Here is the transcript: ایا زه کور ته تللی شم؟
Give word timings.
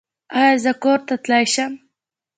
ایا 0.37 0.53
زه 0.63 0.71
کور 0.81 0.99
ته 1.07 1.15
تللی 1.23 1.45
شم؟ 1.53 1.71